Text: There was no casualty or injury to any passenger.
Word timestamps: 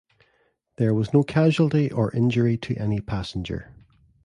There 0.77 0.95
was 0.95 1.13
no 1.13 1.21
casualty 1.21 1.91
or 1.91 2.11
injury 2.11 2.57
to 2.57 2.75
any 2.75 3.01
passenger. 3.01 3.71